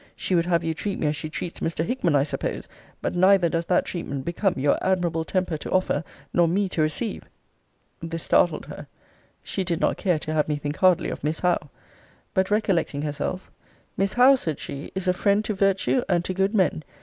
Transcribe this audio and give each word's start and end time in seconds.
She 0.15 0.33
would 0.33 0.47
have 0.47 0.63
you 0.63 0.73
treat 0.73 0.97
me, 0.97 1.05
as 1.05 1.15
she 1.15 1.29
treats 1.29 1.59
Mr. 1.59 1.85
Hickman, 1.85 2.15
I 2.15 2.23
suppose: 2.23 2.67
but 3.03 3.13
neither 3.13 3.49
does 3.49 3.67
that 3.67 3.85
treatment 3.85 4.25
become 4.25 4.55
your 4.57 4.79
admirable 4.81 5.23
temper 5.23 5.57
to 5.59 5.69
offer, 5.69 6.03
nor 6.33 6.47
me 6.47 6.67
to 6.69 6.81
receive. 6.81 7.25
This 8.01 8.23
startled 8.23 8.65
her. 8.65 8.87
She 9.43 9.63
did 9.63 9.79
not 9.79 9.97
care 9.97 10.17
to 10.17 10.33
have 10.33 10.47
me 10.47 10.55
think 10.55 10.77
hardly 10.77 11.11
of 11.11 11.23
Miss 11.23 11.41
Howe. 11.41 11.69
But 12.33 12.49
recollecting 12.49 13.03
herself, 13.03 13.51
Miss 13.95 14.13
Howe, 14.13 14.33
said 14.33 14.57
she, 14.57 14.91
is 14.95 15.07
a 15.07 15.13
friend 15.13 15.45
to 15.45 15.53
virtue, 15.53 16.01
and 16.09 16.25
to 16.25 16.33
good 16.33 16.55
men. 16.55 16.83